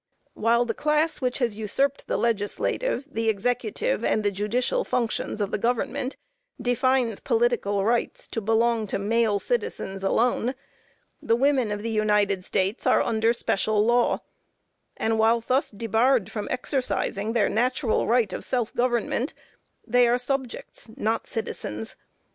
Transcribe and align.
While 0.33 0.65
the 0.65 0.73
class 0.73 1.21
which 1.21 1.37
has 1.37 1.57
usurped 1.57 2.07
the 2.07 2.17
legislative, 2.17 3.07
the 3.11 3.29
executive 3.29 4.03
and 4.03 4.23
the 4.23 4.31
judicial 4.31 4.83
functions 4.83 5.39
of 5.39 5.51
the 5.51 5.59
government, 5.59 6.17
defines 6.59 7.19
political 7.19 7.85
rights 7.85 8.25
to 8.29 8.41
belong 8.41 8.87
to 8.87 8.97
male 8.97 9.37
citizens 9.37 10.01
alone, 10.03 10.55
the 11.21 11.35
women 11.35 11.71
of 11.71 11.83
the 11.83 11.91
United 11.91 12.43
States 12.43 12.87
are 12.87 13.03
under 13.03 13.31
special 13.31 13.85
law; 13.85 14.21
and 14.97 15.19
while 15.19 15.39
thus 15.39 15.69
debarred 15.69 16.31
from 16.31 16.47
exercising 16.49 17.33
their 17.33 17.47
natural 17.47 18.07
right 18.07 18.33
of 18.33 18.43
self 18.43 18.73
government, 18.73 19.35
they 19.85 20.07
are 20.07 20.17
subjects, 20.17 20.89
not 20.97 21.27
citizens. 21.27 21.95